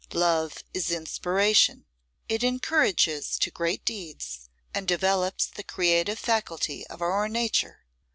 Love 0.15 0.63
is 0.73 0.89
inspiration; 0.89 1.85
it 2.27 2.43
encourages 2.43 3.37
to 3.37 3.51
great 3.51 3.85
deeds, 3.85 4.49
and 4.73 4.87
develops 4.87 5.45
the 5.45 5.61
creative 5.63 6.17
faculty 6.17 6.87
of 6.87 7.03
our 7.03 7.29
nature. 7.29 7.85